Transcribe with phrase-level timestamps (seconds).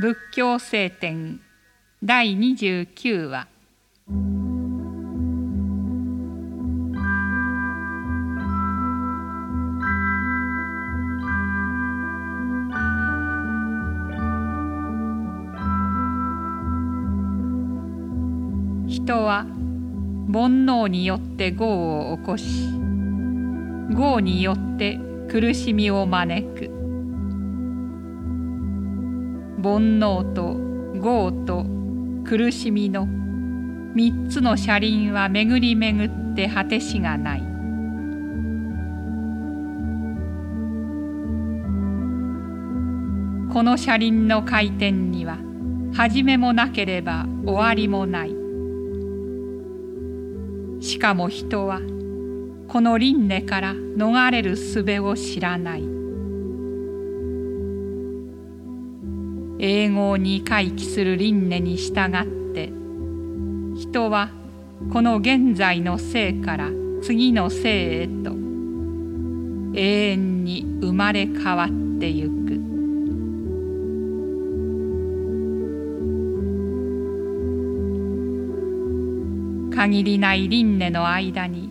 [0.00, 1.40] 仏教聖典
[2.02, 3.48] 第29話。
[18.88, 19.44] 人は
[20.32, 21.66] 煩悩によって業
[22.10, 22.70] を起こし
[23.94, 24.98] 業によって
[25.28, 26.79] 苦しみを招く。
[29.62, 30.56] 煩悩と
[30.94, 31.66] 業と
[32.24, 33.06] 苦しみの
[33.94, 37.40] 三つの車輪は巡り巡って果てしがない。
[43.52, 45.36] この車輪の回転には
[45.92, 48.30] 始めもなければ終わりもない。
[50.80, 51.80] しかも人は
[52.68, 55.99] この輪廻から逃れる術を知らない。
[59.62, 62.72] 英語に回帰する輪廻に従って
[63.78, 64.30] 人は
[64.90, 66.70] この現在の生から
[67.02, 68.30] 次の生へと
[69.74, 72.40] 永遠に生まれ変わってゆく。
[79.76, 81.70] 限りない輪廻の間に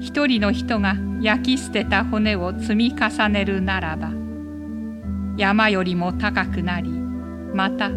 [0.00, 4.22] 一人の人が焼き捨てた骨を積み重ねるならば
[5.36, 7.90] 山よりも高くなりまた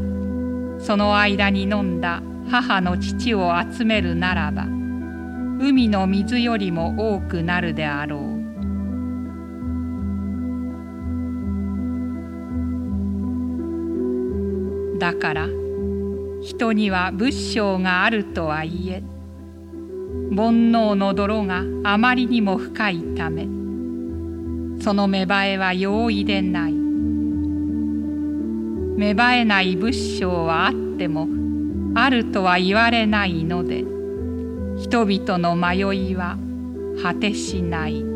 [0.79, 4.63] その間に飲んだ母の父を集めるならば
[5.59, 8.35] 海の水よりも多くなるであろう。
[14.99, 15.47] だから
[16.41, 19.03] 人には仏性があるとはいえ
[20.35, 23.47] 煩悩の泥があまりにも深いため
[24.81, 26.74] その芽生えは容易でない
[28.97, 31.27] 芽生えない仏性はあっても
[31.95, 33.83] あるとは言われないので
[34.77, 36.37] 人々の迷いは
[37.01, 38.14] 果てしない。